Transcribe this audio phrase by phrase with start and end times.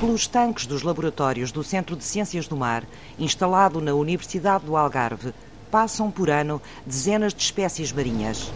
[0.00, 2.84] Pelos tanques dos laboratórios do Centro de Ciências do Mar,
[3.18, 5.34] instalado na Universidade do Algarve,
[5.70, 8.50] passam por ano dezenas de espécies marinhas.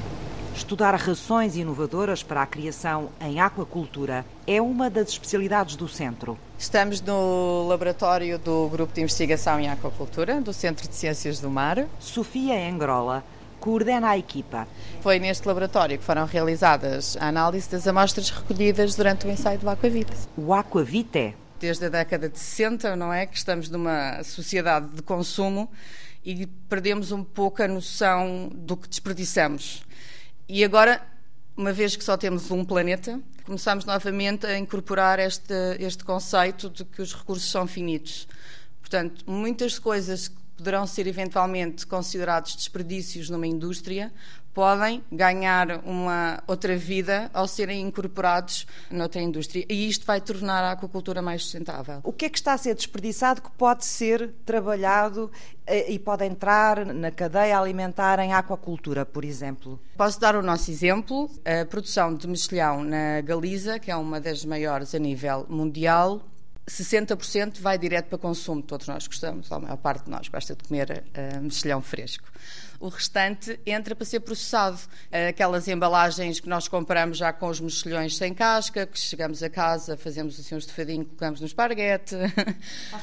[0.56, 6.38] Estudar rações inovadoras para a criação em aquacultura é uma das especialidades do centro.
[6.58, 11.86] Estamos no laboratório do Grupo de Investigação em Aquacultura, do Centro de Ciências do Mar.
[12.00, 13.22] Sofia Engrola
[13.64, 14.68] coordena a equipa.
[15.00, 19.70] Foi neste laboratório que foram realizadas a análise das amostras recolhidas durante o ensaio do
[19.70, 20.12] Aquavite.
[20.36, 23.24] O Aquavite Desde a década de 60, não é?
[23.24, 25.72] Que estamos numa sociedade de consumo
[26.22, 29.82] e perdemos um pouco a noção do que desperdiçamos.
[30.46, 31.00] E agora,
[31.56, 36.84] uma vez que só temos um planeta, começamos novamente a incorporar este, este conceito de
[36.84, 38.28] que os recursos são finitos.
[38.78, 44.12] Portanto, muitas coisas poderão ser eventualmente considerados desperdícios numa indústria
[44.54, 49.66] podem ganhar uma outra vida ao serem incorporados noutra indústria.
[49.68, 52.00] E isto vai tornar a aquacultura mais sustentável.
[52.04, 55.30] O que é que está a ser desperdiçado que pode ser trabalhado
[55.66, 59.80] eh, e pode entrar na cadeia alimentar em aquacultura, por exemplo?
[59.96, 61.28] Posso dar o nosso exemplo.
[61.44, 66.22] A produção de mexilhão na Galiza, que é uma das maiores a nível mundial,
[66.68, 68.62] 60% vai direto para consumo.
[68.62, 72.24] Todos nós gostamos, a maior parte de nós gosta de comer uh, mexilhão fresco.
[72.80, 74.78] O restante entra para ser processado.
[75.28, 79.96] Aquelas embalagens que nós compramos já com os mexilhões sem casca, que chegamos a casa,
[79.96, 82.16] fazemos assim um estofadinho, colocamos no esparguete,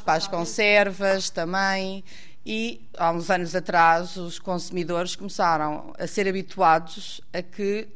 [0.04, 2.04] para as conservas também.
[2.46, 7.88] E há uns anos atrás os consumidores começaram a ser habituados a que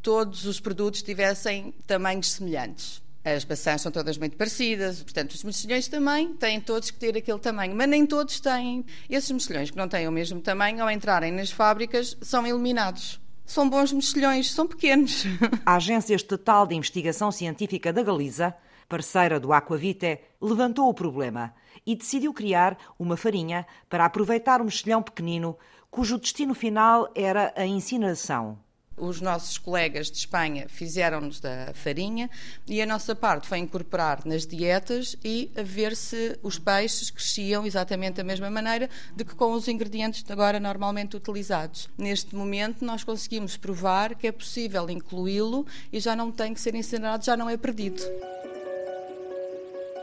[0.00, 3.01] todos os produtos tivessem tamanhos semelhantes.
[3.24, 7.38] As maçãs são todas muito parecidas, portanto, os mexilhões também têm todos que ter aquele
[7.38, 8.84] tamanho, mas nem todos têm.
[9.08, 13.20] Esses mexilhões que não têm o mesmo tamanho, ao entrarem nas fábricas, são eliminados.
[13.46, 15.24] São bons mexilhões, são pequenos.
[15.64, 18.54] A Agência Estatal de Investigação Científica da Galiza,
[18.88, 21.54] parceira do Aquavite, levantou o problema
[21.86, 25.56] e decidiu criar uma farinha para aproveitar o mexilhão pequenino,
[25.90, 28.58] cujo destino final era a incineração.
[28.96, 32.30] Os nossos colegas de Espanha fizeram-nos da farinha
[32.66, 37.66] e a nossa parte foi incorporar nas dietas e a ver se os peixes cresciam
[37.66, 41.88] exatamente da mesma maneira de que com os ingredientes agora normalmente utilizados.
[41.96, 46.74] Neste momento nós conseguimos provar que é possível incluí-lo e já não tem que ser
[46.74, 48.02] incinerado, já não é perdido.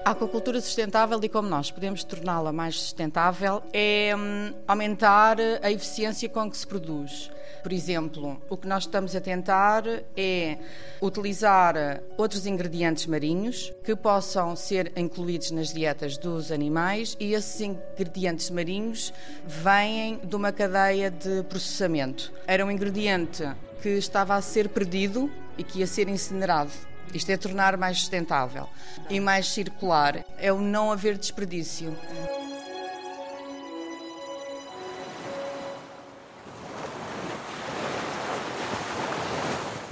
[0.09, 6.27] A aquacultura sustentável e como nós podemos torná-la mais sustentável é hum, aumentar a eficiência
[6.27, 7.29] com que se produz.
[7.61, 9.83] Por exemplo, o que nós estamos a tentar
[10.17, 10.57] é
[10.99, 18.49] utilizar outros ingredientes marinhos que possam ser incluídos nas dietas dos animais e esses ingredientes
[18.49, 19.13] marinhos
[19.45, 22.33] vêm de uma cadeia de processamento.
[22.47, 23.47] Era um ingrediente
[23.79, 26.88] que estava a ser perdido e que ia ser incinerado.
[27.13, 28.69] Isto é tornar mais sustentável
[29.09, 31.95] e mais circular, é o não haver desperdício.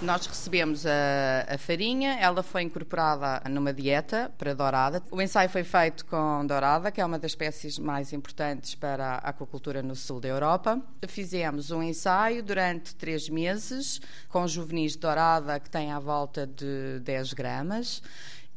[0.07, 5.03] Nós recebemos a, a, farinha, ela foi incorporada numa dieta para dourada.
[5.11, 9.17] O ensaio foi feito com dourada, que é uma das espécies mais importantes para a
[9.17, 10.81] aquacultura no sul da Europa.
[11.09, 17.01] Fizemos um ensaio durante três meses com juvenis de dourada que têm à volta de
[17.01, 18.01] 10 gramas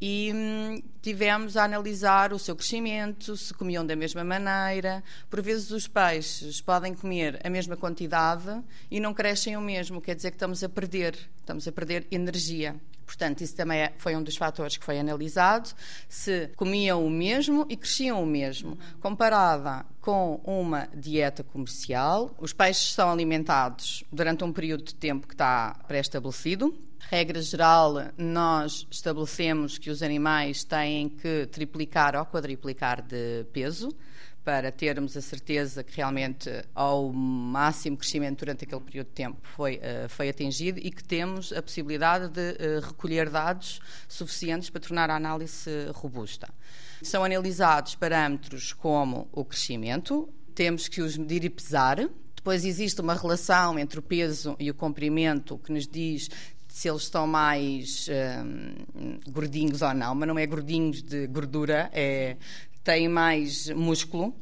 [0.01, 5.05] e hum, tivemos a analisar o seu crescimento, se comiam da mesma maneira.
[5.29, 10.15] Por vezes os peixes podem comer a mesma quantidade e não crescem o mesmo, quer
[10.15, 12.77] dizer que estamos a perder, estamos a perder energia.
[13.11, 15.71] Portanto, isso também é, foi um dos fatores que foi analisado,
[16.09, 18.79] se comiam o mesmo e cresciam o mesmo.
[19.01, 25.35] Comparada com uma dieta comercial, os peixes são alimentados durante um período de tempo que
[25.35, 26.73] está pré-estabelecido,
[27.11, 33.89] Regra geral, nós estabelecemos que os animais têm que triplicar ou quadriplicar de peso
[34.51, 39.77] para termos a certeza que realmente ao máximo crescimento durante aquele período de tempo foi,
[39.77, 45.09] uh, foi atingido e que temos a possibilidade de uh, recolher dados suficientes para tornar
[45.09, 46.49] a análise robusta.
[47.01, 51.99] São analisados parâmetros como o crescimento, temos que os medir e pesar,
[52.35, 56.29] depois existe uma relação entre o peso e o comprimento que nos diz
[56.67, 62.37] se eles estão mais hum, gordinhos ou não, mas não é gordinhos de gordura, é,
[62.83, 64.35] têm mais músculo.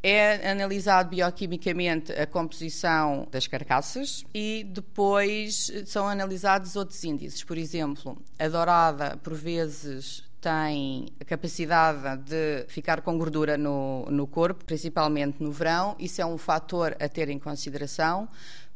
[0.00, 7.42] É analisado bioquimicamente a composição das carcaças e depois são analisados outros índices.
[7.42, 14.26] Por exemplo, a dourada, por vezes, tem a capacidade de ficar com gordura no, no
[14.26, 15.96] corpo, principalmente no verão.
[15.98, 18.28] Isso é um fator a ter em consideração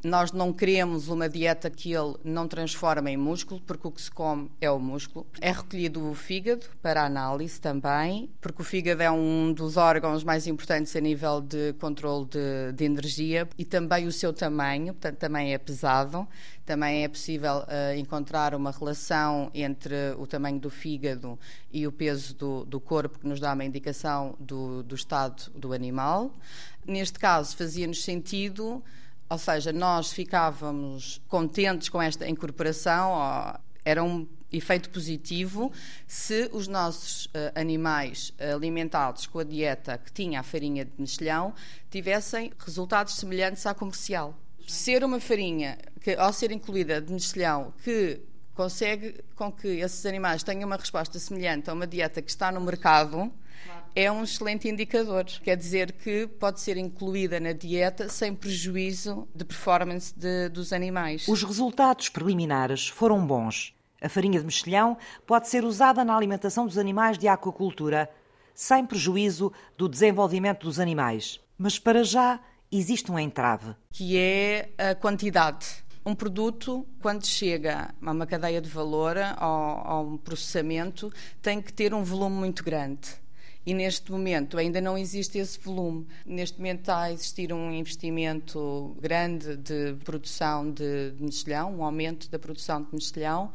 [0.05, 4.11] Nós não queremos uma dieta que ele não transforma em músculo, porque o que se
[4.11, 5.25] come é o músculo.
[5.41, 10.49] É recolhido o fígado para análise também, porque o fígado é um dos órgãos mais
[10.49, 15.55] importantes a nível de controle de, de energia e também o seu tamanho, portanto, também
[15.55, 16.27] é pesado.
[16.67, 21.39] Também é possível uh, encontrar uma relação entre o tamanho do fígado
[21.73, 25.73] e o peso do, do corpo, que nos dá uma indicação do, do estado do
[25.73, 26.33] animal.
[26.87, 28.83] Neste caso, fazia-nos sentido
[29.29, 33.15] ou seja, nós ficávamos contentes com esta incorporação,
[33.85, 35.73] era um efeito positivo
[36.07, 41.55] se os nossos uh, animais alimentados com a dieta que tinha a farinha de mexilhão
[41.91, 44.37] tivessem resultados semelhantes à comercial.
[44.69, 48.21] Ser uma farinha que, ao ser incluída de mexilhão, que
[48.55, 52.61] consegue com que esses animais tenham uma resposta semelhante a uma dieta que está no
[52.61, 53.33] mercado,
[53.95, 55.25] é um excelente indicador.
[55.43, 61.29] Quer dizer que pode ser incluída na dieta sem prejuízo de performance de, dos animais.
[61.29, 63.75] Os resultados preliminares foram bons.
[64.01, 64.97] A farinha de mexilhão
[65.27, 68.11] pode ser usada na alimentação dos animais de aquacultura,
[68.55, 71.41] sem prejuízo do desenvolvimento dos animais.
[71.57, 72.41] Mas para já
[72.71, 73.77] existe um entrave.
[73.93, 75.82] Que é a quantidade.
[76.05, 81.95] Um produto, quando chega a uma cadeia de valor, ao, ao processamento, tem que ter
[81.95, 83.23] um volume muito grande
[83.65, 86.07] e neste momento ainda não existe esse volume.
[86.27, 92.39] Neste momento está a existir um investimento grande de produção de, mexilhão, um aumento da
[92.39, 93.53] produção de mexilhão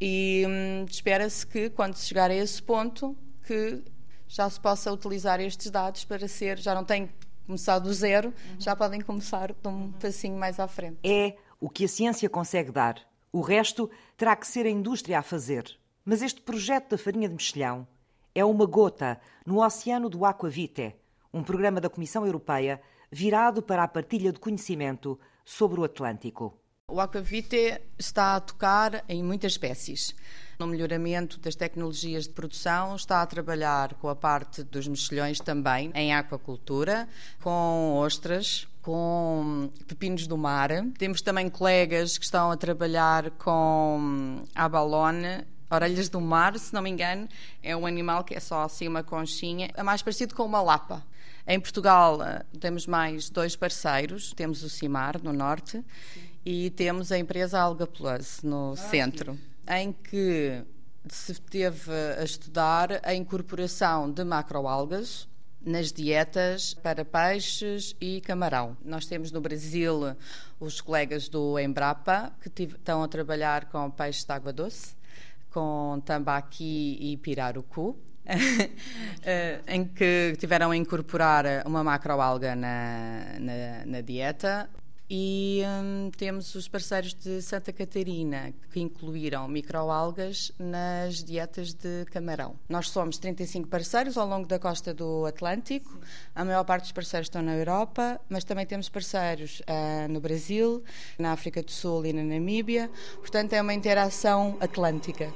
[0.00, 3.82] e hum, espera-se que quando se chegar a esse ponto que
[4.28, 7.12] já se possa utilizar estes dados para ser, já não tem que
[7.46, 8.60] começar do zero, uhum.
[8.60, 10.98] já podem começar de um passinho mais à frente.
[11.04, 13.00] É o que a ciência consegue dar.
[13.32, 15.78] O resto terá que ser a indústria a fazer.
[16.04, 17.86] Mas este projeto da farinha de mexilhão
[18.34, 20.94] é uma gota no oceano do Aquavite,
[21.32, 22.80] um programa da Comissão Europeia
[23.10, 26.58] virado para a partilha de conhecimento sobre o Atlântico.
[26.88, 30.14] O Aquavite está a tocar em muitas espécies.
[30.58, 35.90] No melhoramento das tecnologias de produção, está a trabalhar com a parte dos mexilhões também,
[35.94, 37.08] em aquacultura,
[37.42, 40.70] com ostras, com pepinos do mar.
[40.96, 46.90] Temos também colegas que estão a trabalhar com abalone Orelhas do mar, se não me
[46.90, 47.28] engano,
[47.60, 51.04] é um animal que é só assim uma conchinha, é mais parecido com uma lapa.
[51.44, 55.84] Em Portugal eh, temos mais dois parceiros, temos o CIMAR no norte
[56.14, 56.20] Sim.
[56.44, 59.36] e temos a empresa Alga Plus no ah, centro,
[59.68, 60.62] em que
[61.08, 61.90] se teve
[62.20, 65.26] a estudar a incorporação de macroalgas
[65.66, 68.76] nas dietas para peixes e camarão.
[68.84, 70.16] Nós temos no Brasil
[70.60, 74.96] os colegas do Embrapa que estão a trabalhar com peixes de água doce
[75.56, 77.96] com tambaqui e pirarucu,
[79.24, 84.68] eh, em que tiveram a incorporar uma macroalga na, na, na dieta.
[85.08, 92.56] E hum, temos os parceiros de Santa Catarina, que incluíram microalgas nas dietas de camarão.
[92.68, 95.96] Nós somos 35 parceiros ao longo da costa do Atlântico.
[96.34, 100.82] A maior parte dos parceiros estão na Europa, mas também temos parceiros uh, no Brasil,
[101.16, 102.90] na África do Sul e na Namíbia.
[103.18, 105.32] Portanto, é uma interação atlântica.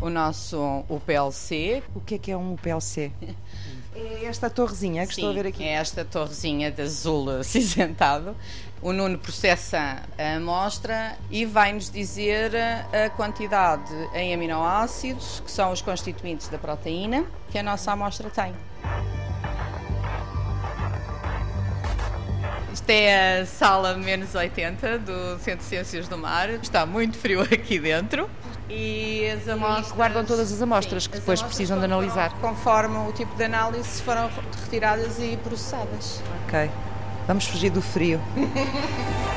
[0.00, 1.82] O nosso UPLC.
[1.94, 3.12] O que é que é um UPLC?
[3.98, 5.64] É esta torrezinha que Sim, estou a ver aqui.
[5.64, 8.36] É esta torrezinha de azul cinzentado.
[8.80, 12.52] O Nuno processa a amostra e vai-nos dizer
[12.92, 18.54] a quantidade em aminoácidos, que são os constituintes da proteína, que a nossa amostra tem.
[22.72, 26.48] Isto é a sala menos 80 do Centro de Ciências do Mar.
[26.50, 28.30] Está muito frio aqui dentro.
[28.68, 29.90] E as amostras.
[29.90, 32.32] E guardam todas as amostras sim, que depois amostras precisam de analisar.
[32.40, 34.30] Conforme o tipo de análise foram
[34.62, 36.22] retiradas e processadas.
[36.44, 36.70] Ok.
[37.26, 38.20] Vamos fugir do frio.